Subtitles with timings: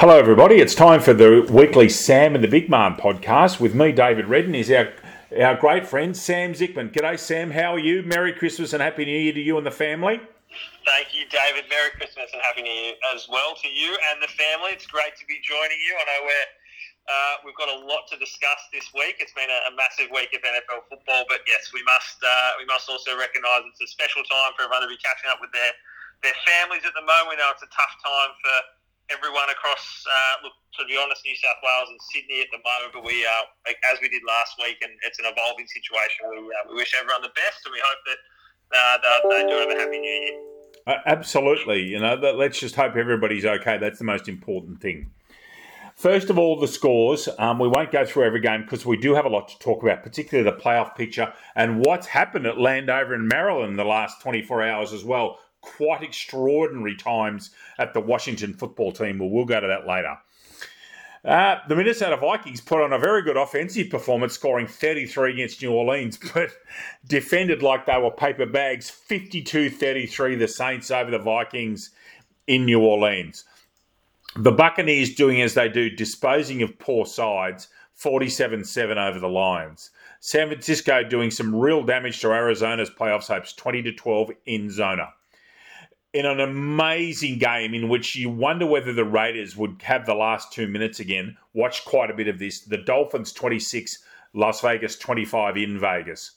[0.00, 0.64] Hello, everybody.
[0.64, 4.56] It's time for the weekly Sam and the Big Man podcast with me, David Redden.
[4.56, 4.96] Is our
[5.36, 6.88] our great friend Sam Zickman.
[6.88, 7.52] G'day, Sam.
[7.52, 8.00] How are you?
[8.08, 10.16] Merry Christmas and Happy New Year to you and the family.
[10.88, 11.68] Thank you, David.
[11.68, 14.72] Merry Christmas and Happy New Year as well to you and the family.
[14.72, 15.92] It's great to be joining you.
[15.92, 16.48] I know we're
[17.04, 19.20] uh, we've got a lot to discuss this week.
[19.20, 22.64] It's been a, a massive week of NFL football, but yes, we must uh, we
[22.64, 25.76] must also recognise it's a special time for everyone to be catching up with their
[26.24, 27.28] their families at the moment.
[27.28, 28.79] We know it's a tough time for
[29.10, 32.90] everyone across, uh, look, to be honest, New South Wales and Sydney at the moment.
[32.94, 36.30] But we, uh, as we did last week, and it's an evolving situation.
[36.30, 38.20] We, uh, we wish everyone the best, and we hope that
[38.72, 38.96] uh,
[39.28, 40.36] they do have a happy New Year.
[40.86, 42.14] Uh, absolutely, you know.
[42.14, 43.78] Let's just hope everybody's okay.
[43.78, 45.10] That's the most important thing.
[46.00, 47.28] First of all, the scores.
[47.38, 49.82] Um, we won't go through every game because we do have a lot to talk
[49.82, 54.22] about, particularly the playoff picture and what's happened at Landover in Maryland in the last
[54.22, 59.18] 24 hours as well quite extraordinary times at the Washington football team.
[59.18, 60.16] Well, we'll go to that later.
[61.22, 65.72] Uh, the Minnesota Vikings put on a very good offensive performance, scoring 33 against New
[65.72, 66.50] Orleans, but
[67.06, 71.90] defended like they were paper bags 52 33, the Saints over the Vikings
[72.46, 73.44] in New Orleans.
[74.36, 79.90] The Buccaneers doing as they do, disposing of poor sides 47 7 over the Lions.
[80.20, 85.12] San Francisco doing some real damage to Arizona's playoffs hopes 20 12 in Zona
[86.12, 90.52] in an amazing game in which you wonder whether the Raiders would have the last
[90.52, 91.36] two minutes again.
[91.54, 92.60] Watch quite a bit of this.
[92.60, 94.02] The Dolphins 26,
[94.34, 96.32] Las Vegas 25 in Vegas.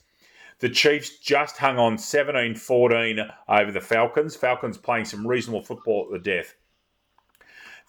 [0.60, 4.36] The Chiefs just hung on 17 14 over the Falcons.
[4.36, 6.56] Falcons playing some reasonable football at the death.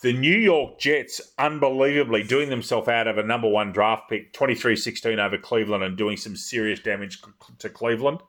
[0.00, 4.74] The New York Jets, unbelievably, doing themselves out of a number one draft pick, 23
[4.74, 7.22] 16 over Cleveland, and doing some serious damage
[7.58, 8.20] to Cleveland.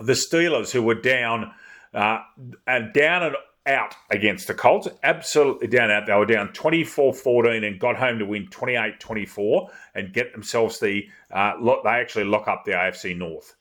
[0.00, 1.52] The Steelers, who were down
[1.94, 2.20] uh,
[2.66, 6.06] and down and out against the Colts, absolutely down out.
[6.06, 10.80] They were down 24 14 and got home to win 28 24 and get themselves
[10.80, 11.52] the, uh,
[11.84, 13.54] they actually lock up the AFC North.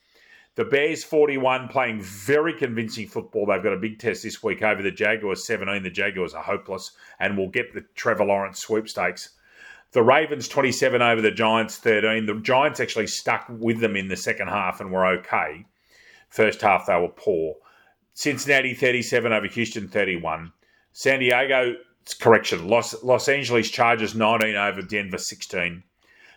[0.55, 3.45] The Bears 41 playing very convincing football.
[3.45, 5.81] They've got a big test this week over the Jaguars 17.
[5.81, 9.29] The Jaguars are hopeless and will get the Trevor Lawrence sweepstakes.
[9.93, 12.25] The Ravens 27 over the Giants 13.
[12.25, 15.65] The Giants actually stuck with them in the second half and were okay.
[16.29, 17.55] First half they were poor.
[18.13, 20.51] Cincinnati 37 over Houston 31.
[20.93, 21.75] San Diego,
[22.19, 25.83] correction, Los, Los Angeles Chargers 19 over Denver 16.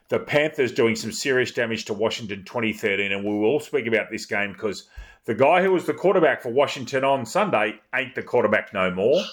[0.08, 4.26] The Panthers doing some serious damage to Washington 2013, and we will speak about this
[4.26, 4.88] game because
[5.24, 9.22] the guy who was the quarterback for Washington on Sunday ain't the quarterback no more.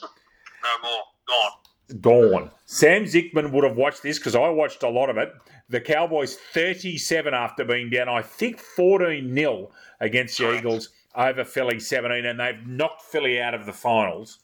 [0.63, 1.01] No more.
[1.27, 2.01] Gone.
[2.01, 2.51] Gone.
[2.65, 5.33] Sam Zickman would have watched this because I watched a lot of it.
[5.69, 11.79] The Cowboys 37 after being down, I think 14 0 against the Eagles over Philly
[11.79, 14.39] 17, and they've knocked Philly out of the finals.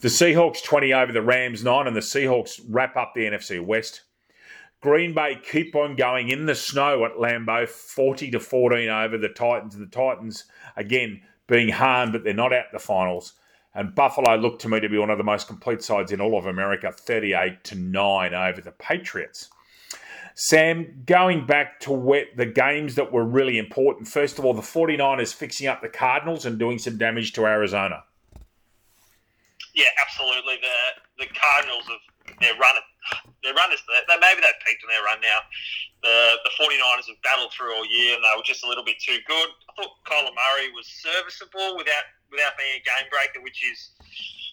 [0.00, 4.02] The Seahawks 20 over the Rams 9, and the Seahawks wrap up the NFC West.
[4.80, 9.28] Green Bay keep on going in the snow at Lambeau, 40 to 14 over the
[9.28, 9.74] Titans.
[9.74, 10.44] And the Titans,
[10.74, 13.34] again, being harmed, but they're not out the finals.
[13.74, 16.38] And Buffalo looked to me to be one of the most complete sides in all
[16.38, 19.50] of America, 38 to 9 over the Patriots.
[20.40, 24.64] Sam, going back to where the games that were really important, first of all, the
[24.64, 28.04] 49ers fixing up the Cardinals and doing some damage to Arizona.
[29.76, 30.56] Yeah, absolutely.
[30.64, 32.72] The the Cardinals have their run
[33.44, 35.44] their run is they, maybe they've peaked on their run now.
[36.00, 38.96] The the 49ers have battled through all year and they were just a little bit
[38.96, 39.48] too good.
[39.68, 43.92] I thought Kyler Murray was serviceable without without being a game breaker, which is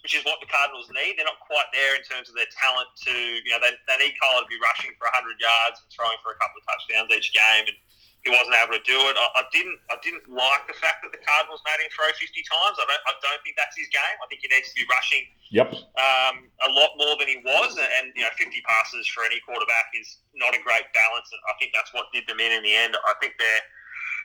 [0.04, 1.18] which is what the Cardinals need.
[1.18, 4.14] They're not quite there in terms of their talent to, you know, they, they need
[4.18, 7.34] Kyler to be rushing for 100 yards and throwing for a couple of touchdowns each
[7.34, 7.66] game.
[7.70, 7.78] And
[8.26, 9.16] he wasn't able to do it.
[9.16, 12.20] I, I, didn't I didn't like the fact that the Cardinals made him throw 50
[12.28, 12.76] times.
[12.76, 14.18] I don't, I don't think that's his game.
[14.20, 15.70] I think he needs to be rushing yep.
[15.72, 17.78] um, a lot more than he was.
[17.80, 21.30] And, you know, 50 passes for any quarterback is not a great balance.
[21.32, 23.00] And I think that's what did them in in the end.
[23.00, 23.66] I think they're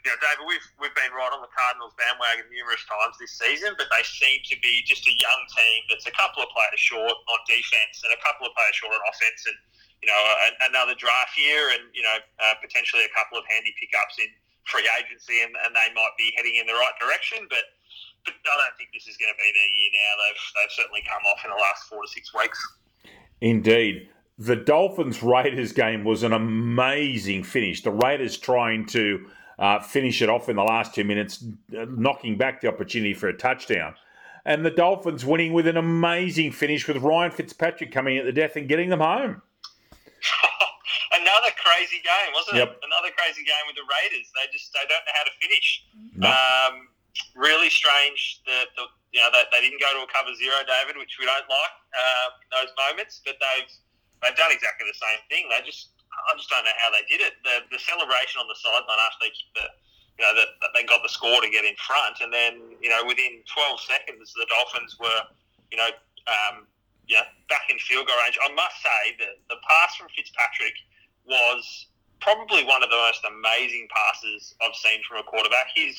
[0.02, 3.78] you know, David, we've we've been right on the Cardinals bandwagon numerous times this season,
[3.78, 7.14] but they seem to be just a young team that's a couple of players short
[7.14, 9.58] on defense and a couple of players short on offense, and
[10.02, 10.18] you know,
[10.66, 14.26] another draft year, and you know, uh, potentially a couple of handy pickups in
[14.66, 17.64] free agency, and, and they might be heading in the right direction, but.
[18.22, 20.12] But I don't think this is going to be their year now.
[20.22, 22.54] They've, they've certainly come off in the last four to six weeks.
[23.40, 27.82] Indeed the Dolphins Raiders game was an amazing finish.
[27.82, 29.26] The Raiders trying to
[29.58, 33.36] uh, finish it off in the last two minutes, knocking back the opportunity for a
[33.36, 33.94] touchdown.
[34.44, 38.56] And the Dolphins winning with an amazing finish with Ryan Fitzpatrick coming at the death
[38.56, 39.40] and getting them home.
[41.14, 42.74] Another crazy game, wasn't yep.
[42.74, 42.80] it?
[42.82, 44.26] Another crazy game with the Raiders.
[44.34, 45.68] They just they don't know how to finish.
[46.16, 46.26] No.
[46.26, 46.74] Um,
[47.36, 48.42] really strange.
[48.46, 51.28] that the you know they, they didn't go to a cover zero, David, which we
[51.28, 53.20] don't like uh, in those moments.
[53.22, 53.70] But they've
[54.24, 55.46] they've done exactly the same thing.
[55.52, 57.40] They just I just don't know how they did it.
[57.42, 59.66] The, the celebration on the sideline after they the
[60.20, 62.92] you know that, that they got the score to get in front, and then you
[62.92, 65.22] know within 12 seconds the Dolphins were
[65.72, 65.90] you know
[66.28, 66.68] um,
[67.08, 68.36] yeah back in field goal range.
[68.38, 70.76] I must say that the pass from Fitzpatrick
[71.24, 71.64] was
[72.20, 75.72] probably one of the most amazing passes I've seen from a quarterback.
[75.74, 75.96] His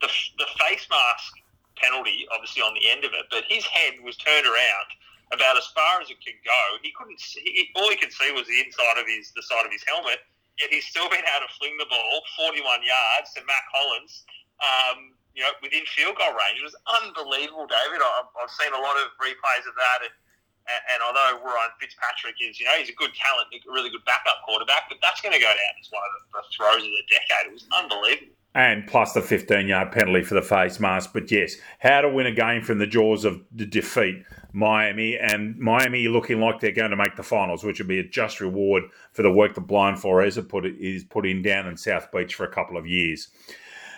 [0.00, 0.08] the,
[0.38, 1.34] the face mask
[1.76, 4.88] penalty, obviously on the end of it, but his head was turned around
[5.32, 6.62] about as far as it could go.
[6.82, 9.72] He couldn't see, all he could see was the inside of his the side of
[9.72, 10.20] his helmet.
[10.58, 14.26] Yet he's still been able to fling the ball 41 yards to Mack Hollins.
[14.58, 16.58] Um, you know, within field goal range.
[16.58, 18.02] It was unbelievable, David.
[18.02, 22.58] I've, I've seen a lot of replays of that, and, and although Ryan Fitzpatrick is,
[22.58, 25.38] you know, he's a good talent, a really good backup quarterback, but that's going to
[25.38, 27.46] go down as one of the, throws of the decade.
[27.46, 31.10] It was unbelievable and plus the 15 yard penalty for the face mask.
[31.12, 36.08] But yes, how to win a game from the jaws of defeat Miami, and Miami
[36.08, 39.22] looking like they're going to make the finals, which would be a just reward for
[39.22, 42.50] the work that Brian Flores put is put in down in South Beach for a
[42.50, 43.28] couple of years.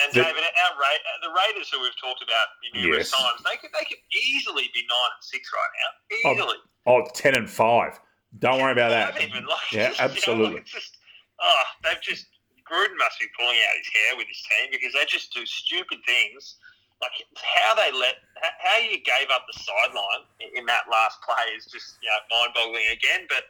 [0.02, 3.20] And the, David, our Ra- uh, the Raiders, who we've talked about numerous yes.
[3.20, 6.58] times, they could they could easily be nine and six right now, oh, easily.
[6.87, 8.00] Oh, oh 10 and five.
[8.38, 9.20] Don't worry about that.
[9.23, 10.44] Even, like, yeah, just, absolutely.
[10.44, 10.96] You know, like just,
[11.41, 12.26] oh, they've just
[12.70, 15.99] Gruden must be pulling out his hair with his team because they just do stupid
[16.06, 16.56] things.
[17.00, 21.64] Like how they let, how you gave up the sideline in that last play is
[21.64, 23.25] just you know, mind-boggling again.
[23.29, 23.44] But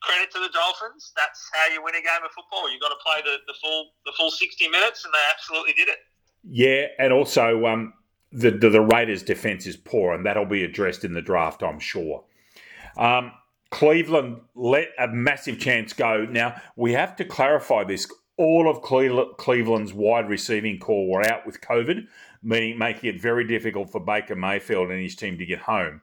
[0.00, 1.12] credit to the Dolphins.
[1.14, 2.70] That's how you win a game of football.
[2.72, 5.88] You've got to play the, the full the full sixty minutes, and they absolutely did
[5.88, 5.98] it.
[6.48, 7.92] Yeah, and also um,
[8.32, 11.80] the, the, the Raiders' defense is poor, and that'll be addressed in the draft, I'm
[11.80, 12.24] sure.
[12.96, 13.32] Um,
[13.70, 16.24] Cleveland let a massive chance go.
[16.24, 21.60] Now we have to clarify this all of Cleveland's wide receiving corps were out with
[21.60, 22.06] COVID,
[22.44, 26.02] meaning making it very difficult for Baker Mayfield and his team to get home.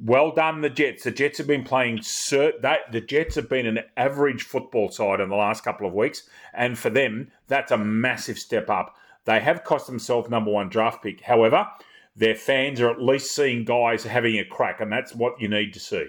[0.00, 1.04] Well done, the Jets.
[1.04, 1.98] The Jets have been playing.
[1.98, 5.92] Cert- that, the Jets have been an average football side in the last couple of
[5.92, 8.96] weeks, and for them, that's a massive step up.
[9.26, 11.20] They have cost themselves number one draft pick.
[11.20, 11.68] However,
[12.16, 15.72] their fans are at least seeing guys having a crack, and that's what you need
[15.74, 16.06] to see.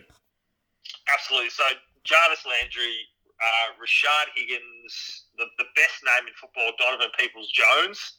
[1.13, 1.49] Absolutely.
[1.49, 1.63] So,
[2.03, 2.95] Jarvis Landry,
[3.39, 8.13] uh, Rashard Higgins, the, the best name in football, Donovan Peoples Jones,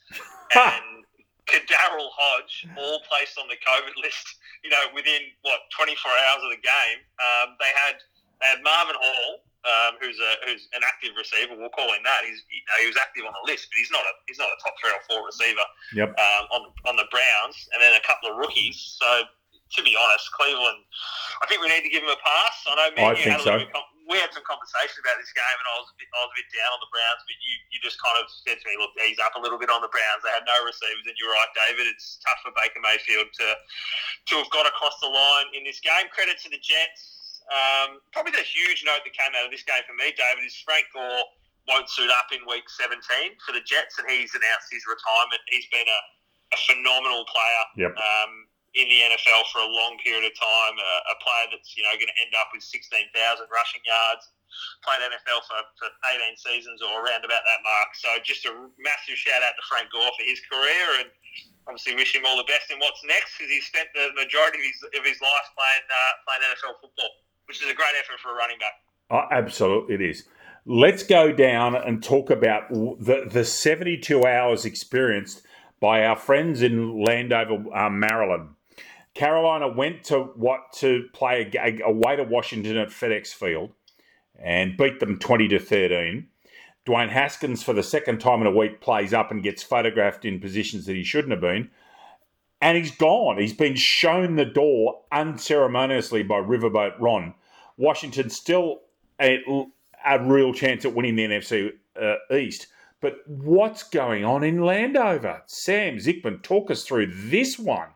[0.54, 1.04] and
[1.46, 4.26] KhaDarel Hodge, all placed on the COVID list.
[4.64, 8.00] You know, within what 24 hours of the game, um, they had
[8.40, 11.56] they had Marvin Hall, um, who's a who's an active receiver.
[11.56, 12.24] We'll call him that.
[12.24, 14.48] He's you know, he was active on the list, but he's not a he's not
[14.48, 15.66] a top three or four receiver.
[15.92, 16.16] Yep.
[16.16, 18.80] Um, on on the Browns, and then a couple of rookies.
[18.96, 20.84] So to be honest, Cleveland,
[21.42, 22.56] I think we need to give him a pass.
[22.68, 23.52] I know I you had a so.
[23.52, 23.72] little bit
[24.04, 26.38] we had some conversation about this game, and I was a bit, I was a
[26.38, 27.22] bit down on the Browns.
[27.24, 29.72] But you, you just kind of said to me, "Look, he's up a little bit
[29.72, 30.20] on the Browns.
[30.20, 31.88] They had no receivers, and you're right, David.
[31.88, 36.08] It's tough for Baker Mayfield to to have got across the line in this game.
[36.12, 37.44] Credit to the Jets.
[37.48, 40.56] Um, probably the huge note that came out of this game for me, David, is
[40.64, 41.28] Frank Gore
[41.68, 43.00] won't suit up in Week 17
[43.44, 45.40] for the Jets, and he's announced his retirement.
[45.48, 46.00] He's been a,
[46.52, 47.88] a phenomenal player.
[47.88, 47.92] Yep.
[47.96, 48.32] Um,
[48.74, 51.94] in the NFL for a long period of time, a, a player that's you know
[51.94, 53.10] going to end up with 16,000
[53.50, 54.34] rushing yards,
[54.82, 57.94] played NFL for, for 18 seasons or around about that mark.
[57.94, 61.08] So just a massive shout out to Frank Gore for his career and
[61.70, 64.66] obviously wish him all the best in what's next because he spent the majority of
[64.66, 67.10] his, of his life playing uh, playing NFL football,
[67.46, 68.82] which is a great effort for a running back.
[69.10, 70.26] Oh, absolutely, it is.
[70.66, 75.42] Let's go down and talk about the, the 72 hours experienced
[75.78, 78.50] by our friends in Landover, uh, Maryland.
[79.14, 81.50] Carolina went to what to play
[81.84, 83.70] away to Washington at FedEx Field
[84.38, 86.26] and beat them 20 to 13.
[86.86, 90.40] Dwayne Haskins, for the second time in a week, plays up and gets photographed in
[90.40, 91.70] positions that he shouldn't have been.
[92.60, 93.38] And he's gone.
[93.38, 97.34] He's been shown the door unceremoniously by Riverboat Ron.
[97.76, 98.80] Washington still
[99.20, 99.42] a,
[100.04, 102.66] a real chance at winning the NFC uh, East.
[103.00, 105.42] But what's going on in Landover?
[105.46, 107.88] Sam Zickman, talk us through this one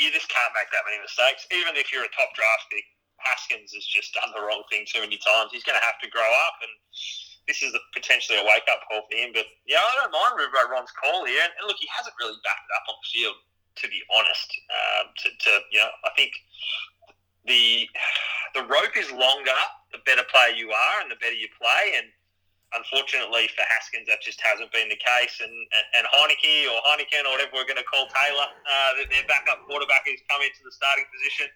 [0.00, 1.44] you just can't make that many mistakes.
[1.52, 2.86] Even if you're a top draft pick,
[3.20, 5.52] Haskins has just done the wrong thing too many times.
[5.52, 6.72] He's going to have to grow up, and
[7.46, 9.32] this is potentially a wake up call for him.
[9.32, 11.40] But yeah, I don't mind Ron's call here.
[11.44, 13.36] And, and, look, he hasn't really backed it up on the field,
[13.80, 14.48] to be honest.
[14.72, 16.32] Um, to, to you know, I think
[17.44, 17.88] the
[18.56, 19.60] the rope is longer
[19.92, 22.08] the better player you are, and the better you play, and
[22.76, 25.40] unfortunately for Haskins, that just hasn't been the case.
[25.40, 25.54] And
[25.96, 30.06] and Heinicke or Heineken or whatever we're going to call Taylor, uh, their backup quarterback
[30.06, 31.48] has come into the starting position.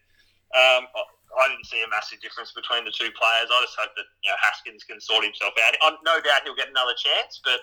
[0.57, 0.89] Um,
[1.37, 3.53] I didn't see a massive difference between the two players.
[3.53, 5.77] I just hope that you know Haskins can sort himself out.
[6.07, 7.61] No doubt he'll get another chance, but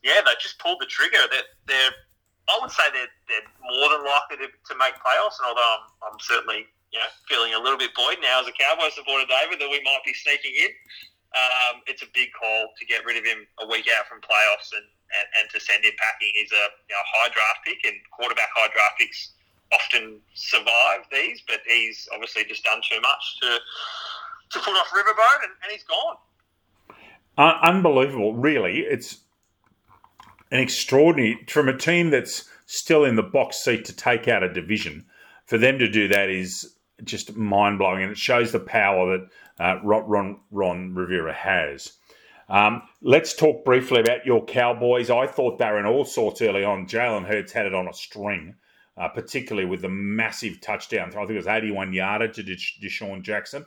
[0.00, 1.20] yeah, they just pulled the trigger.
[1.28, 1.94] They're, they're
[2.46, 5.36] I would say they're, they're more than likely to, to make playoffs.
[5.42, 8.54] And although I'm, I'm certainly you know feeling a little bit buoyed now as a
[8.56, 10.72] Cowboy supporter, David, that we might be sneaking in,
[11.34, 14.72] um, it's a big call to get rid of him a week out from playoffs
[14.72, 16.32] and, and, and to send him packing.
[16.34, 19.32] He's a you know, high draft pick, and quarterback high draft picks
[19.72, 23.58] often survive these, but he's obviously just done too much to
[24.50, 26.16] to put off Riverboat, and, and he's gone.
[27.36, 28.80] Uh, unbelievable, really.
[28.80, 29.18] It's
[30.50, 34.52] an extraordinary from a team that's still in the box seat to take out a
[34.52, 35.04] division.
[35.46, 39.28] For them to do that is just mind blowing, and it shows the power that
[39.58, 41.92] uh, Ron, Ron Rivera has.
[42.48, 45.10] Um, let's talk briefly about your Cowboys.
[45.10, 46.86] I thought they were in all sorts early on.
[46.86, 48.54] Jalen Hurts had it on a string,
[48.96, 51.08] uh, particularly with the massive touchdown.
[51.08, 53.66] I think it was 81 yarder to DeSean Jackson.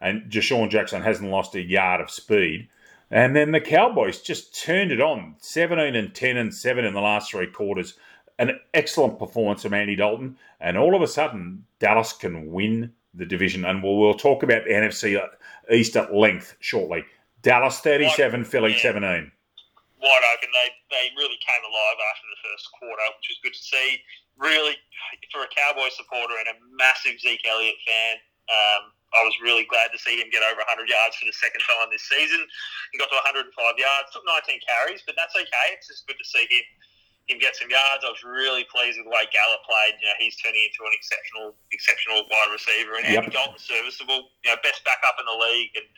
[0.00, 2.68] And DeSean Jackson hasn't lost a yard of speed.
[3.10, 7.00] And then the Cowboys just turned it on 17 and 10 and 7 in the
[7.00, 7.94] last three quarters.
[8.38, 10.36] An excellent performance from Andy Dalton.
[10.60, 13.64] And all of a sudden, Dallas can win the division.
[13.64, 15.18] And we'll, we'll talk about the NFC
[15.72, 17.04] East at length shortly.
[17.42, 18.92] Dallas 37, Wide, Philly yeah.
[18.92, 19.02] 17.
[19.02, 20.50] Wide open.
[20.52, 23.88] They, they really came alive after the first quarter, which was good to see.
[24.36, 24.76] Really,
[25.32, 28.20] for a Cowboy supporter and a massive Zeke Elliott fan,
[28.52, 31.64] um, I was really glad to see him get over 100 yards for the second
[31.64, 32.44] time this season.
[32.92, 35.66] He got to 105 yards, took 19 carries, but that's okay.
[35.72, 36.66] It's just good to see him
[37.26, 38.06] him get some yards.
[38.06, 39.98] I was really pleased with the way Gallup played.
[39.98, 43.26] You know, he's turning into an exceptional, exceptional wide receiver, and yep.
[43.26, 44.30] Andy Dalton's serviceable.
[44.46, 45.88] You know, best backup in the league, and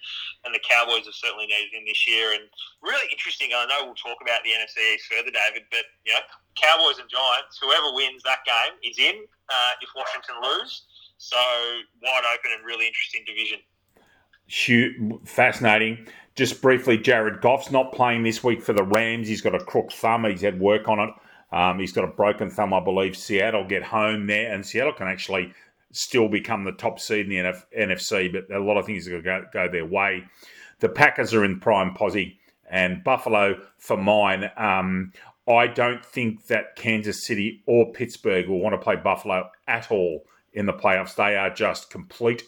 [0.49, 2.33] and the Cowboys have certainly needed him this year.
[2.33, 2.49] And
[2.81, 3.53] really interesting.
[3.53, 6.25] I know we'll talk about the NFC East further, David, but you know,
[6.57, 7.61] Cowboys and Giants.
[7.61, 9.29] Whoever wins that game is in.
[9.53, 10.89] Uh, if Washington lose,
[11.21, 11.41] so
[12.01, 13.61] wide open and really interesting division.
[14.49, 14.97] Huge,
[15.29, 16.09] fascinating.
[16.39, 19.27] Just briefly, Jared Goff's not playing this week for the Rams.
[19.27, 20.25] He's got a crook thumb.
[20.25, 21.11] He's had work on it.
[21.51, 23.17] Um, he's got a broken thumb, I believe.
[23.17, 25.53] Seattle get home there, and Seattle can actually
[25.91, 29.21] still become the top seed in the NF- NFC, but a lot of things are
[29.21, 30.27] going to go, go their way.
[30.79, 32.39] The Packers are in prime posse,
[32.71, 34.49] and Buffalo for mine.
[34.57, 35.13] Um,
[35.49, 40.25] I don't think that Kansas City or Pittsburgh will want to play Buffalo at all
[40.53, 41.17] in the playoffs.
[41.17, 42.45] They are just complete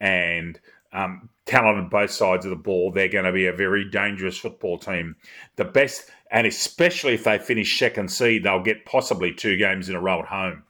[0.00, 0.60] and
[0.92, 2.90] um, on both sides of the ball.
[2.90, 5.16] They're going to be a very dangerous football team.
[5.56, 9.94] The best, and especially if they finish second seed, they'll get possibly two games in
[9.94, 10.64] a row at home.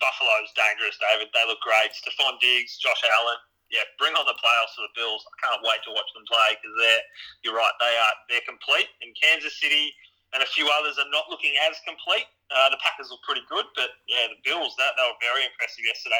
[0.00, 1.28] Buffalo's dangerous, David.
[1.34, 1.92] They look great.
[1.92, 3.40] Stefon Diggs, Josh Allen.
[3.70, 5.22] Yeah, bring on the playoffs for the Bills.
[5.22, 7.04] I can't wait to watch them play because they're.
[7.46, 7.70] You're right.
[7.78, 8.14] They are.
[8.26, 8.90] They're complete.
[9.04, 9.94] And Kansas City,
[10.34, 12.26] and a few others are not looking as complete.
[12.50, 15.86] Uh, the Packers look pretty good, but yeah, the Bills that they were very impressive
[15.86, 16.18] yesterday.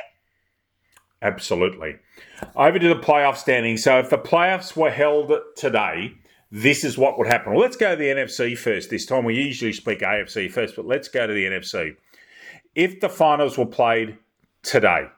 [1.22, 1.96] Absolutely.
[2.56, 3.82] Over to the playoff standings.
[3.82, 6.14] So if the playoffs were held today,
[6.50, 7.52] this is what would happen.
[7.52, 8.90] Well, let's go to the NFC first.
[8.90, 11.96] This time we usually speak AFC first, but let's go to the NFC.
[12.74, 14.16] If the finals were played
[14.62, 15.08] today,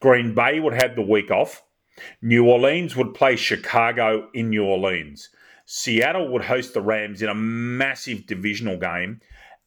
[0.00, 1.62] Green Bay would have the week off.
[2.20, 5.30] New Orleans would play Chicago in New Orleans.
[5.64, 9.20] Seattle would host the Rams in a massive divisional game,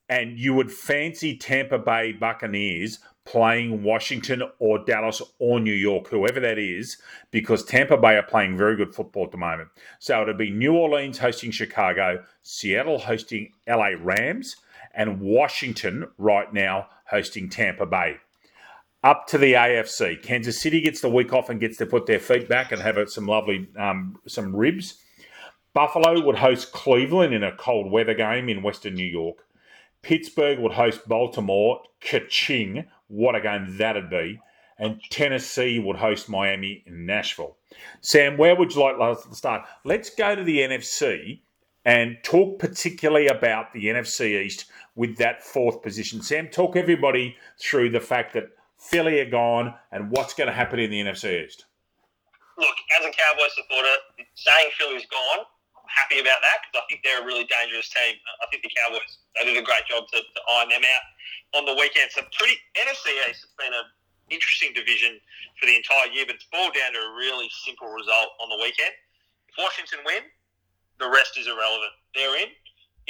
[0.07, 6.39] and you would fancy Tampa Bay Buccaneers playing Washington or Dallas or New York, whoever
[6.39, 6.97] that is,
[7.29, 9.69] because Tampa Bay are playing very good football at the moment.
[9.99, 14.55] So it'll be New Orleans hosting Chicago, Seattle hosting LA Rams,
[14.95, 18.17] and Washington right now hosting Tampa Bay.
[19.03, 22.19] Up to the AFC, Kansas City gets the week off and gets to put their
[22.19, 25.03] feet back and have some lovely um, some ribs.
[25.73, 29.45] Buffalo would host Cleveland in a cold weather game in Western New York.
[30.01, 31.81] Pittsburgh would host Baltimore.
[32.01, 34.39] Kaching, what a game that'd be.
[34.77, 37.57] And Tennessee would host Miami in Nashville.
[37.99, 39.63] Sam, where would you like us to start?
[39.83, 41.41] Let's go to the NFC
[41.83, 46.21] and talk particularly about the NFC East with that fourth position.
[46.21, 50.79] Sam, talk everybody through the fact that Philly are gone and what's going to happen
[50.79, 51.65] in the NFC East.
[52.57, 53.95] Look, as a Cowboy supporter,
[54.35, 55.45] saying Philly's gone
[55.89, 58.13] I'm happy about that because I think they're a really dangerous team.
[58.13, 61.03] I think the Cowboys they did a great job to, to iron them out
[61.53, 62.11] on the weekend.
[62.13, 63.87] So pretty NFC East has been an
[64.29, 65.17] interesting division
[65.57, 68.59] for the entire year, but it's boiled down to a really simple result on the
[68.61, 68.93] weekend.
[69.49, 70.29] If Washington win,
[71.01, 71.93] the rest is irrelevant.
[72.13, 72.53] They're in.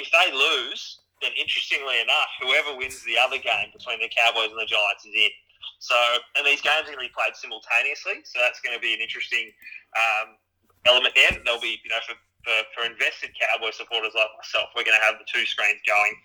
[0.00, 4.60] If they lose, then interestingly enough, whoever wins the other game between the Cowboys and
[4.60, 5.32] the Giants is in.
[5.80, 5.96] So,
[6.36, 9.00] and these games are going to be played simultaneously, so that's going to be an
[9.04, 9.52] interesting
[9.92, 10.40] um,
[10.88, 11.36] element there.
[11.44, 15.04] There'll be, you know, for for, for invested Cowboy supporters like myself, we're going to
[15.04, 16.16] have the two screens going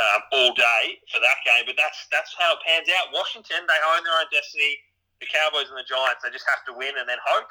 [0.00, 1.64] um, all day for that game.
[1.66, 3.12] But that's that's how it pans out.
[3.12, 4.78] Washington, they own their own destiny.
[5.20, 7.50] The Cowboys and the Giants, they just have to win and then hope.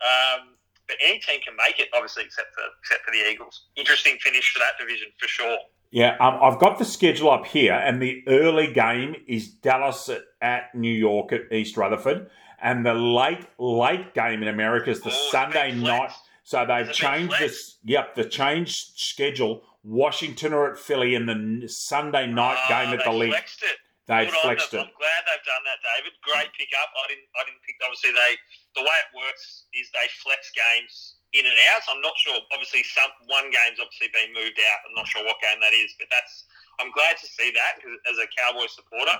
[0.00, 0.56] Um,
[0.88, 3.68] but any team can make it, obviously, except for except for the Eagles.
[3.76, 5.58] Interesting finish for that division for sure.
[5.90, 10.22] Yeah, um, I've got the schedule up here, and the early game is Dallas at,
[10.40, 12.30] at New York at East Rutherford,
[12.62, 16.12] and the late late game in America is the Oh, Sunday night.
[16.44, 17.76] So they've It's a big changed this.
[17.84, 19.62] Yep, the changed schedule.
[19.82, 23.32] Washington are at Philly, in the Sunday night Ah, game at the league.
[23.32, 23.76] flexed it.
[24.10, 24.82] They flexed it.
[24.82, 26.12] I'm glad they've done that, David.
[26.26, 26.90] Great pick up.
[26.98, 27.30] I didn't.
[27.38, 27.78] I didn't pick.
[27.78, 28.32] Obviously, they
[28.74, 31.86] the way it works is they flex games in and out.
[31.86, 32.34] So I'm not sure.
[32.50, 34.78] Obviously, some one game's obviously been moved out.
[34.82, 36.50] I'm not sure what game that is, but that's.
[36.82, 39.14] I'm glad to see that because as a Cowboy supporter,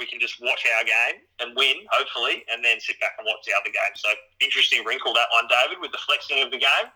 [0.00, 3.44] we can just watch our game and win, hopefully, and then sit back and watch
[3.44, 3.92] the other game.
[3.94, 4.08] So
[4.40, 6.88] interesting wrinkle that one, David, with the flexing of the game.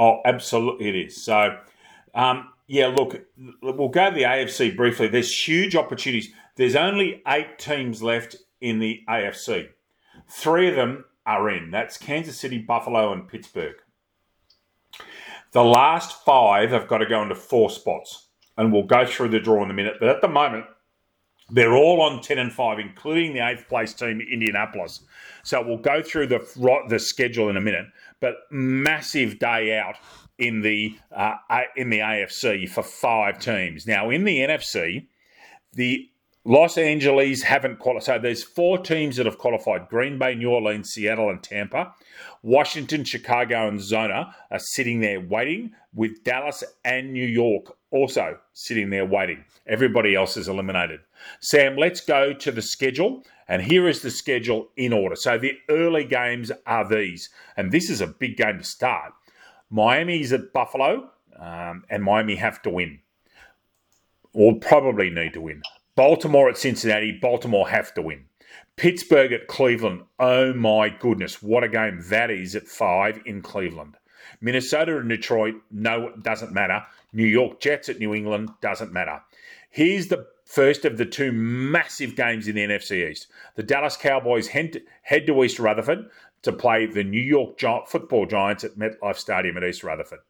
[0.00, 1.20] Oh, absolutely, it is.
[1.20, 1.60] So,
[2.14, 3.26] um, yeah, look,
[3.62, 5.08] we'll go to the AFC briefly.
[5.08, 6.32] There's huge opportunities.
[6.56, 9.68] There's only eight teams left in the AFC.
[10.28, 11.70] Three of them are in.
[11.70, 13.76] That's Kansas City, Buffalo, and Pittsburgh.
[15.52, 19.40] The last five have got to go into four spots, and we'll go through the
[19.40, 19.94] draw in a minute.
[20.00, 20.66] But at the moment,
[21.50, 25.04] they're all on 10 and 5, including the eighth place team, Indianapolis.
[25.44, 27.86] So we'll go through the, the schedule in a minute.
[28.20, 29.96] But massive day out
[30.38, 31.36] in the uh,
[31.76, 33.86] in the AFC for five teams.
[33.86, 35.06] Now in the NFC,
[35.72, 36.08] the
[36.44, 38.04] Los Angeles haven't qualified.
[38.04, 41.94] So there's four teams that have qualified: Green Bay, New Orleans, Seattle, and Tampa.
[42.42, 48.90] Washington, Chicago, and Zona are sitting there waiting, with Dallas and New York also sitting
[48.90, 49.44] there waiting.
[49.66, 51.00] Everybody else is eliminated.
[51.40, 53.24] Sam, let's go to the schedule.
[53.48, 55.16] And here is the schedule in order.
[55.16, 57.30] So the early games are these.
[57.56, 59.12] And this is a big game to start.
[59.70, 63.00] Miami's at Buffalo, um, and Miami have to win.
[64.32, 65.62] Or probably need to win.
[65.94, 68.26] Baltimore at Cincinnati, Baltimore have to win.
[68.76, 70.02] Pittsburgh at Cleveland.
[70.18, 73.96] Oh my goodness, what a game that is at five in Cleveland.
[74.40, 76.84] Minnesota and Detroit, no, it doesn't matter.
[77.12, 79.22] New York Jets at New England, doesn't matter.
[79.70, 83.28] Here's the first of the two massive games in the NFC East.
[83.54, 84.72] The Dallas Cowboys head
[85.26, 86.10] to East Rutherford
[86.46, 90.20] to play the New York football Giants at MetLife Stadium at East Rutherford.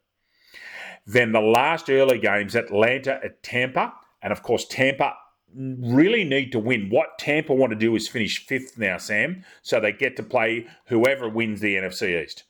[1.07, 3.94] Then the last early games, Atlanta at Tampa.
[4.20, 5.14] And of course, Tampa
[5.55, 6.90] really need to win.
[6.90, 10.66] What Tampa want to do is finish fifth now, Sam, so they get to play
[10.88, 12.44] whoever wins the NFC East.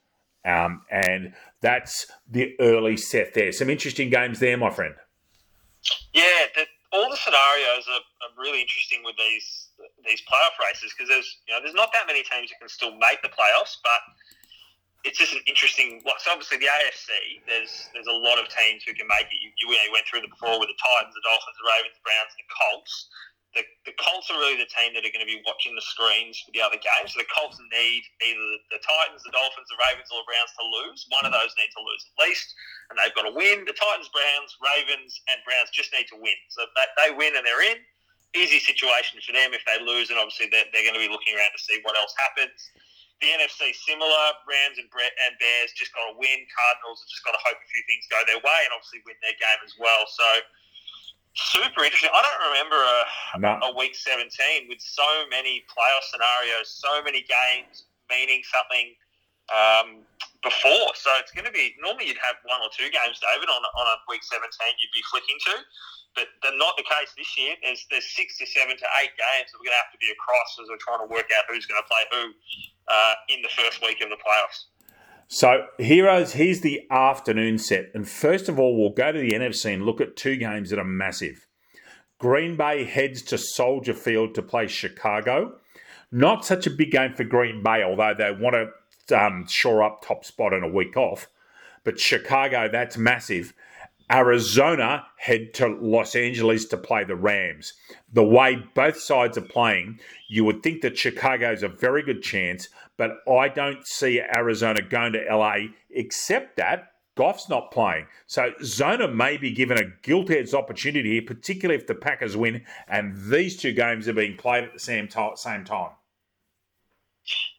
[0.44, 3.52] Um, and that's the early set there.
[3.52, 4.94] Some interesting games there, my friend.
[6.14, 9.55] Yeah, the, all the scenarios are, are really interesting with these
[10.06, 12.94] these playoff races because there's you know there's not that many teams that can still
[12.96, 14.00] make the playoffs, but
[15.06, 16.02] it's just an interesting.
[16.02, 17.10] Well, so obviously the AFC,
[17.46, 19.38] there's there's a lot of teams who can make it.
[19.38, 22.04] You, you, you went through them before with the Titans, the Dolphins, the Ravens, the
[22.04, 22.94] Browns, the Colts.
[23.54, 26.36] The, the Colts are really the team that are going to be watching the screens
[26.44, 27.16] for the other games.
[27.16, 30.64] So the Colts need either the, Titans, the Dolphins, the Ravens, or the Browns to
[30.68, 31.00] lose.
[31.08, 32.52] One of those need to lose at least,
[32.92, 33.64] and they've got to win.
[33.64, 36.36] The Titans, Browns, Ravens, and Browns just need to win.
[36.52, 36.68] So
[37.00, 37.80] they win and they're in.
[38.36, 41.32] Easy situation for them if they lose, and obviously they're, they're going to be looking
[41.32, 42.56] around to see what else happens.
[43.24, 44.24] The NFC similar.
[44.44, 46.44] Rams and Bre- and Bears just got to win.
[46.52, 49.16] Cardinals have just got to hope a few things go their way and obviously win
[49.24, 50.04] their game as well.
[50.04, 50.28] So
[51.32, 52.12] super interesting.
[52.12, 53.00] I don't remember a,
[53.64, 54.28] a week 17
[54.68, 58.94] with so many playoff scenarios, so many games meaning something
[59.50, 59.88] um,
[60.46, 60.94] before.
[60.94, 63.86] So it's going to be normally you'd have one or two games, David, on, on
[63.90, 65.54] a week 17 you'd be flicking to.
[66.14, 67.58] But they're not the case this year.
[67.60, 70.08] There's there's six to seven to eight games that we're going to have to be
[70.14, 72.22] across as we're trying to work out who's going to play who
[72.86, 74.70] uh, in the first week of the playoffs.
[75.28, 77.90] So, heroes, here's the afternoon set.
[77.94, 80.78] And first of all, we'll go to the NFC and look at two games that
[80.78, 81.48] are massive.
[82.18, 85.58] Green Bay heads to Soldier Field to play Chicago.
[86.12, 88.68] Not such a big game for Green Bay, although they want to
[89.12, 91.28] um, shore up top spot in a week off.
[91.84, 93.52] But Chicago, that's massive.
[94.10, 97.72] Arizona head to Los Angeles to play the Rams.
[98.12, 102.68] The way both sides are playing, you would think that Chicago's a very good chance,
[102.96, 105.56] but I don't see Arizona going to LA
[105.90, 108.06] except that Goff's not playing.
[108.26, 112.64] So Zona may be given a gilt edged opportunity here, particularly if the Packers win
[112.88, 115.32] and these two games are being played at the same time.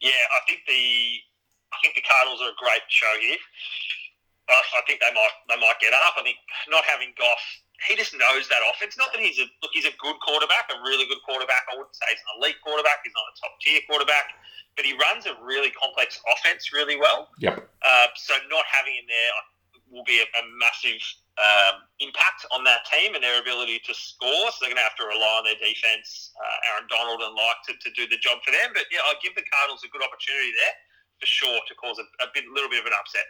[0.00, 1.18] Yeah, I think the
[1.78, 3.38] I think the Cardinals are a great show here.
[4.50, 6.18] I, I think they might they might get up.
[6.18, 7.38] I think not having Goff,
[7.86, 8.98] he just knows that offense.
[8.98, 11.70] Not that he's a look, he's a good quarterback, a really good quarterback.
[11.70, 13.06] I wouldn't say he's an elite quarterback.
[13.06, 14.34] He's not a top tier quarterback,
[14.74, 17.30] but he runs a really complex offense really well.
[17.38, 17.62] Yep.
[17.62, 19.32] Uh, so not having him there
[19.88, 21.00] will be a, a massive
[21.38, 24.50] um, impact on that team and their ability to score.
[24.52, 27.62] So they're going to have to rely on their defense, uh, Aaron Donald and like
[27.70, 28.74] to, to do the job for them.
[28.74, 30.76] But yeah, I give the Cardinals a good opportunity there
[31.20, 33.24] for sure to cause a, a bit, little bit of an upset.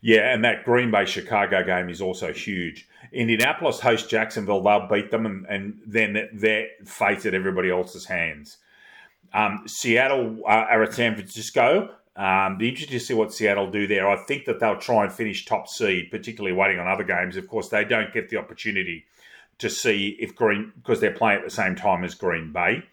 [0.00, 2.88] Yeah, and that Green Bay Chicago game is also huge.
[3.12, 8.58] Indianapolis host Jacksonville, they'll beat them, and, and then their fate at everybody else's hands.
[9.32, 11.90] Um, Seattle uh, are at San Francisco.
[12.16, 14.08] Um, be interesting to see what Seattle do there.
[14.08, 17.36] I think that they'll try and finish top seed, particularly waiting on other games.
[17.36, 19.04] Of course, they don't get the opportunity
[19.58, 22.84] to see if Green because they're playing at the same time as Green Bay.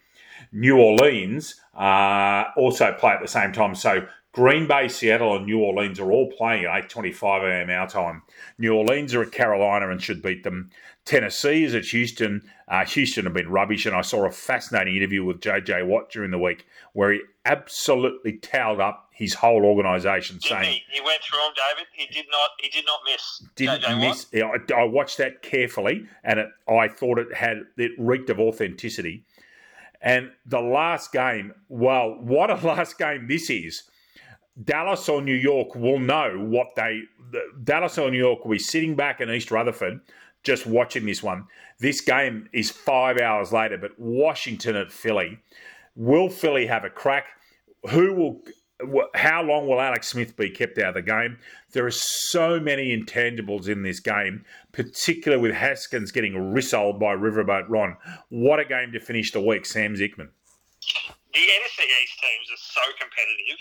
[0.51, 5.59] New Orleans uh, also play at the same time, so Green Bay, Seattle, and New
[5.59, 7.69] Orleans are all playing at 8:25 a.m.
[7.69, 8.21] our time.
[8.57, 10.71] New Orleans are at Carolina and should beat them.
[11.05, 12.41] Tennessee is at Houston.
[12.67, 16.31] Uh, Houston have been rubbish, and I saw a fascinating interview with JJ Watt during
[16.31, 20.81] the week where he absolutely towed up his whole organisation, saying he?
[20.91, 21.01] he?
[21.01, 21.87] went through them, David.
[21.93, 22.49] He did not.
[22.59, 23.43] He did not miss.
[23.55, 24.73] Didn't JJ miss.
[24.73, 29.23] I, I watched that carefully, and it, I thought it had it reeked of authenticity.
[30.05, 33.83] And the last game, well, what a last game this is
[34.63, 37.01] Dallas or New York will know what they.
[37.63, 39.99] Dallas or New York will be sitting back in East Rutherford
[40.43, 41.45] just watching this one.
[41.79, 45.39] This game is five hours later, but Washington at Philly.
[45.95, 47.25] Will Philly have a crack?
[47.89, 48.41] Who will?
[49.15, 51.37] How long will Alex Smith be kept out of the game?
[51.71, 57.69] There are so many intangibles in this game, particularly with Haskins getting rissoled by Riverboat
[57.69, 57.95] Ron.
[58.29, 60.27] What a game to finish the week, Sam Zickman.
[61.31, 63.59] The NFC East teams are so competitive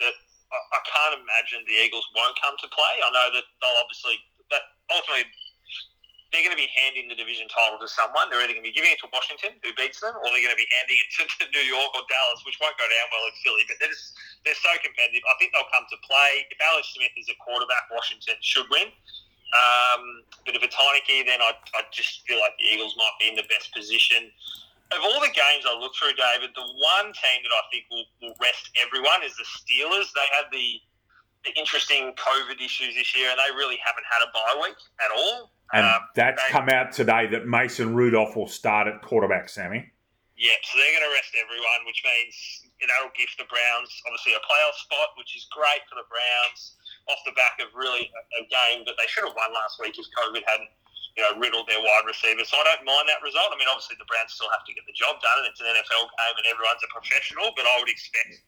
[0.00, 0.14] that
[0.50, 2.94] I, can't imagine the Eagles won't come to play.
[3.02, 4.18] I know that they'll obviously,
[4.50, 5.30] but ultimately,
[6.34, 8.26] they're going to be handing the division title to someone.
[8.28, 10.56] They're either going to be giving it to Washington, who beats them, or they're going
[10.56, 13.24] to be handing it to, to New York or Dallas, which won't go down well
[13.30, 13.64] in Philly.
[13.70, 15.22] But they're just they're so competitive.
[15.26, 16.46] I think they'll come to play.
[16.50, 18.90] If Alex Smith is a quarterback, Washington should win.
[19.54, 23.30] Um, but if it's Heinicke, then I, I just feel like the Eagles might be
[23.30, 24.34] in the best position
[24.92, 28.06] of all the games I look through, David, the one team that I think will,
[28.22, 30.14] will rest everyone is the Steelers.
[30.14, 30.78] They had the,
[31.46, 35.10] the interesting COVID issues this year, and they really haven't had a bye week at
[35.14, 35.54] all.
[35.72, 39.86] And um, that's they, come out today that Mason Rudolph will start at quarterback, Sammy.
[40.36, 44.42] Yep, so they're going to rest everyone, which means that'll give the Browns obviously a
[44.44, 46.76] playoff spot, which is great for the Browns
[47.08, 49.96] off the back of really a, a game that they should have won last week
[49.96, 50.68] if COVID hadn't
[51.16, 52.52] you know, riddled their wide receivers.
[52.52, 53.48] So I don't mind that result.
[53.48, 55.72] I mean, obviously the Browns still have to get the job done, and it's an
[55.72, 57.56] NFL game, and everyone's a professional.
[57.56, 58.44] But I would expect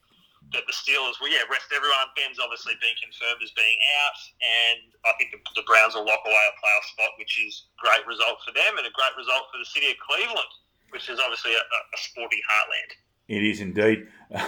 [0.52, 2.08] that the Steelers will, yeah, rest everyone.
[2.16, 6.24] Ben's obviously been confirmed as being out, and I think the, the Browns will lock
[6.24, 9.52] away a playoff spot, which is a great result for them and a great result
[9.52, 10.52] for the city of Cleveland,
[10.90, 12.90] which is obviously a, a sporting heartland.
[13.28, 14.08] It is indeed.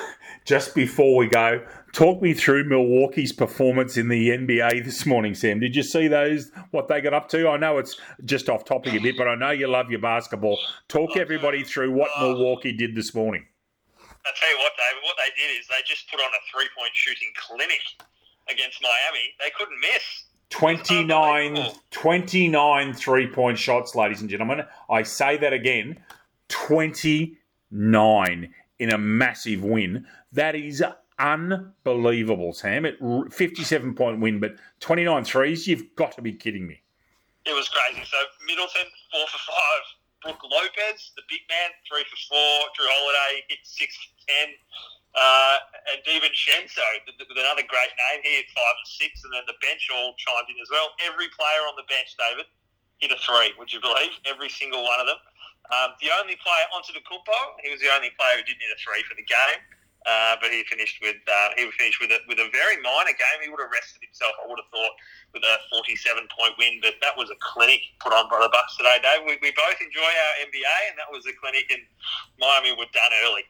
[0.47, 5.61] Just before we go, talk me through Milwaukee's performance in the NBA this morning, Sam.
[5.61, 7.47] Did you see those, what they got up to?
[7.49, 10.59] I know it's just off topic a bit, but I know you love your basketball.
[10.89, 13.45] Talk everybody through what uh, Milwaukee did this morning.
[14.27, 16.69] I'll tell you what, David, what they did is they just put on a three
[16.77, 17.81] point shooting clinic
[18.51, 19.35] against Miami.
[19.39, 20.25] They couldn't miss.
[20.51, 24.63] 29, 29 three point shots, ladies and gentlemen.
[24.91, 26.01] I say that again
[26.49, 30.07] 29 in a massive win.
[30.33, 30.83] That is
[31.19, 32.85] unbelievable, Sam.
[32.85, 32.99] It
[33.33, 35.67] 57 point win, but 29 threes.
[35.67, 36.83] You've got to be kidding me.
[37.47, 38.05] It was crazy.
[38.05, 39.83] So Middleton four for five.
[40.21, 42.55] Brook Lopez, the big man, three for four.
[42.77, 44.53] Jrue Holiday hit six for ten.
[45.11, 45.59] Uh,
[45.91, 49.91] and DiVincenzo, with another great name, he hit five and six, and then the bench
[49.91, 50.95] all chimed in as well.
[51.03, 52.47] Every player on the bench, David,
[53.03, 53.51] hit a three.
[53.59, 54.15] Would you believe?
[54.23, 55.19] Every single one of them.
[55.75, 59.03] Um, the only player Antetokounmpo, he was the only player who didn't hit a three
[59.09, 59.61] for the game.
[60.07, 63.39] Uh, but he finished with uh, he finished with a, with a very minor game.
[63.45, 64.95] He would have rested himself, I would have thought,
[65.37, 66.81] with a 47 point win.
[66.81, 69.29] But that was a clinic put on by the Bucks today, Dave.
[69.29, 71.85] We, we both enjoy our NBA, and that was a clinic, and
[72.41, 73.45] Miami were done early.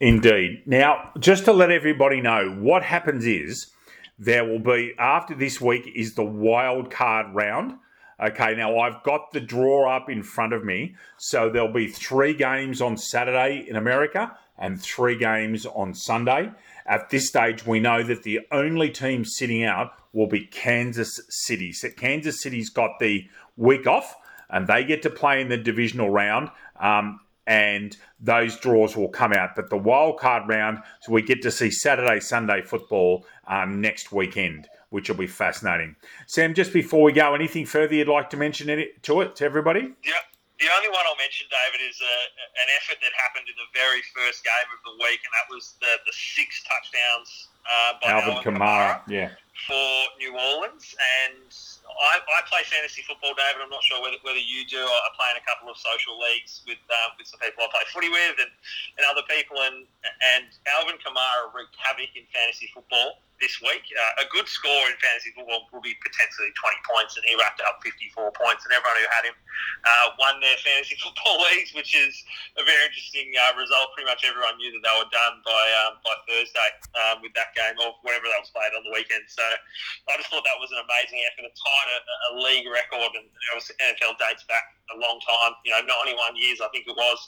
[0.00, 0.62] Indeed.
[0.66, 3.72] Now, just to let everybody know, what happens is
[4.18, 7.78] there will be after this week is the wild card round.
[8.22, 10.94] Okay, now I've got the draw up in front of me.
[11.16, 16.50] So there'll be three games on Saturday in America and three games on Sunday.
[16.86, 21.72] At this stage, we know that the only team sitting out will be Kansas City.
[21.72, 24.14] So Kansas City's got the week off
[24.50, 26.50] and they get to play in the divisional round.
[26.78, 29.56] Um, and those draws will come out.
[29.56, 34.12] But the wild card round, so we get to see Saturday, Sunday football um, next
[34.12, 35.96] weekend which will be fascinating.
[36.26, 38.66] Sam, just before we go, anything further you'd like to mention
[39.02, 39.92] to it to everybody?
[40.04, 40.12] Yeah.
[40.60, 43.64] The only one I'll mention, David, is a, uh, an effort that happened in the
[43.72, 48.12] very first game of the week, and that was the, the six touchdowns uh, by
[48.12, 49.30] Alvin, Alvin Kamara, Kamara yeah.
[49.64, 49.88] for
[50.20, 50.92] New Orleans.
[51.24, 51.48] And
[51.90, 53.62] I, I, play fantasy football, David.
[53.62, 54.80] I'm not sure whether, whether you do.
[54.80, 57.86] I play in a couple of social leagues with um, with some people I play
[57.90, 58.52] footy with and,
[59.00, 59.58] and other people.
[59.64, 59.88] And
[60.36, 60.46] and
[60.78, 63.82] Alvin Kamara wreaked havoc in fantasy football this week.
[63.88, 67.58] Uh, a good score in fantasy football will be potentially 20 points, and he wrapped
[67.64, 68.68] up 54 points.
[68.68, 69.36] And everyone who had him
[69.82, 72.12] uh, won their fantasy football leagues, which is
[72.60, 73.96] a very interesting uh, result.
[73.96, 77.56] Pretty much everyone knew that they were done by um, by Thursday um, with that
[77.56, 79.24] game or whatever that was played on the weekend.
[79.26, 81.48] So I just thought that was an amazing effort.
[81.48, 85.56] It tied a, a league record, and was NFL dates back a long time.
[85.64, 87.18] You know, 91 years, I think it was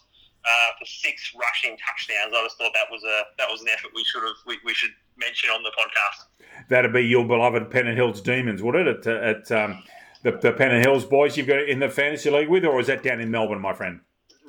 [0.44, 2.34] uh, for six rushing touchdowns.
[2.36, 4.74] I just thought that was a that was an effort we should have we, we
[4.74, 6.28] should mention on the podcast.
[6.68, 9.06] That'd be your beloved Pennant Hills Demons, would it?
[9.06, 9.82] At, at um,
[10.22, 13.02] the, the Pennant Hills boys you've got in the fantasy league with, or is that
[13.02, 14.00] down in Melbourne, my friend?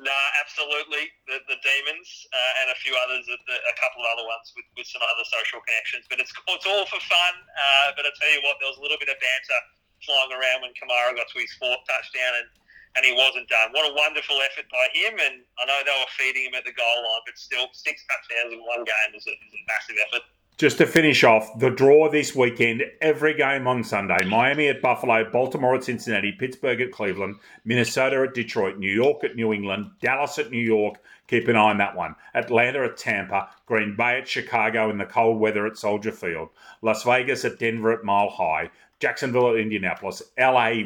[0.04, 1.08] No, absolutely.
[1.24, 4.84] The, the Demons uh, and a few others, a couple of other ones with, with
[4.84, 6.04] some other social connections.
[6.12, 7.34] But it's it's all for fun.
[7.40, 9.60] Uh, but I tell you what, there was a little bit of banter
[10.04, 12.48] flying around when Kamara got to his fourth touchdown, and
[12.96, 13.72] and he wasn't done.
[13.72, 15.18] What a wonderful effort by him.
[15.18, 18.54] And I know they were feeding him at the goal line, but still, six touchdowns
[18.54, 20.22] in one game is a, is a massive effort.
[20.56, 25.28] Just to finish off, the draw this weekend, every game on Sunday Miami at Buffalo,
[25.28, 30.38] Baltimore at Cincinnati, Pittsburgh at Cleveland, Minnesota at Detroit, New York at New England, Dallas
[30.38, 31.02] at New York.
[31.26, 32.14] Keep an eye on that one.
[32.34, 36.50] Atlanta at Tampa, Green Bay at Chicago in the cold weather at Soldier Field,
[36.82, 38.70] Las Vegas at Denver at Mile High,
[39.04, 40.76] Jacksonville at Indianapolis, LA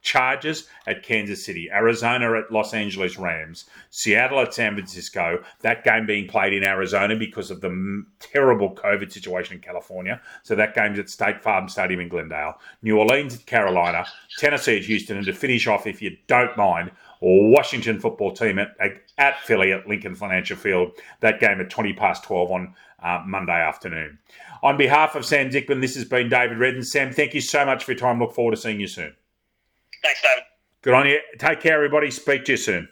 [0.00, 5.42] Chargers at Kansas City, Arizona at Los Angeles Rams, Seattle at San Francisco.
[5.60, 10.18] That game being played in Arizona because of the terrible COVID situation in California.
[10.44, 12.54] So that game's at State Farm Stadium in Glendale.
[12.80, 14.06] New Orleans at Carolina,
[14.38, 18.76] Tennessee at Houston, and to finish off, if you don't mind, Washington football team at,
[19.18, 20.92] at Philly at Lincoln Financial Field.
[21.20, 24.18] That game at 20 past 12 on uh, Monday afternoon.
[24.62, 26.82] On behalf of Sam Dickman, this has been David Redden.
[26.82, 28.18] Sam, thank you so much for your time.
[28.18, 29.14] Look forward to seeing you soon.
[30.02, 30.44] Thanks, David.
[30.82, 31.18] Good on you.
[31.38, 32.10] Take care, everybody.
[32.10, 32.88] Speak to you soon.